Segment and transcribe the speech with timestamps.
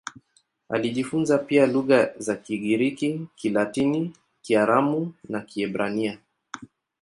[0.69, 6.17] Alijifunza pia lugha za Kigiriki, Kilatini, Kiaramu na Kiebrania.